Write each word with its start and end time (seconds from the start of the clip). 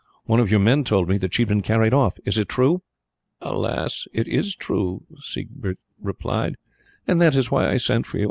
"One 0.25 0.39
of 0.39 0.49
your 0.49 0.59
men 0.59 0.83
told 0.83 1.07
me 1.09 1.19
that 1.19 1.31
she 1.35 1.43
had 1.43 1.47
been 1.49 1.61
carried 1.61 1.93
off. 1.93 2.17
Is 2.25 2.39
it 2.39 2.49
true?" 2.49 2.81
"Alas! 3.39 4.07
it 4.11 4.27
is 4.27 4.55
true," 4.55 5.03
Siegbert 5.19 5.77
replied; 6.01 6.55
"and 7.07 7.21
that 7.21 7.35
is 7.35 7.51
why 7.51 7.69
I 7.69 7.77
sent 7.77 8.07
for 8.07 8.17
you. 8.17 8.19